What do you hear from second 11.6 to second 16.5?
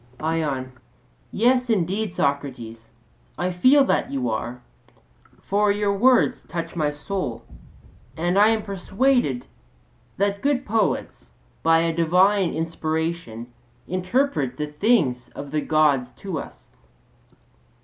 by a divine inspiration interpret the things of the Gods to